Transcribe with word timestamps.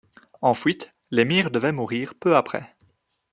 En 0.41 0.55
fuite, 0.55 0.95
l'émir 1.11 1.51
devait 1.51 1.71
mourir 1.71 2.15
peu 2.15 2.35
après. 2.35 2.75